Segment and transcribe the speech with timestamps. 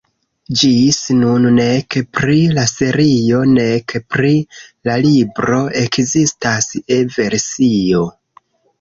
[0.59, 4.35] Ĝis nun nek pri la serio nek pri
[4.91, 8.07] la libro ekzistas E-versio.